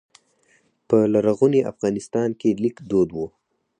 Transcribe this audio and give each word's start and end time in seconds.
په 0.87 0.97
لرغوني 1.13 1.61
افغانستان 1.71 2.29
کې 2.39 2.49
لیک 2.61 2.77
دود 2.89 3.09
و 3.13 3.17